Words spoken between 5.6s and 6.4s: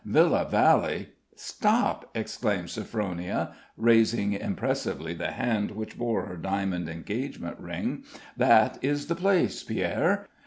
which bore her